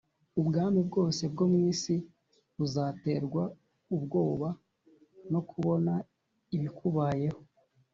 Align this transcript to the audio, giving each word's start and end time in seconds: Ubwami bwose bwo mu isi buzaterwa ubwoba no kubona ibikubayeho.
Ubwami 0.39 0.79
bwose 0.87 1.23
bwo 1.33 1.45
mu 1.51 1.57
isi 1.71 1.95
buzaterwa 2.57 3.43
ubwoba 3.95 4.49
no 5.31 5.41
kubona 5.49 5.93
ibikubayeho. 6.55 7.41